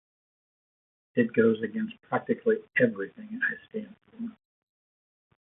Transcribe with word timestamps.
It 1.13 1.31
goes 1.31 1.61
against 1.61 2.01
practically 2.01 2.55
everything 2.75 3.39
I 3.43 3.67
stand 3.69 3.95
for. 4.09 4.35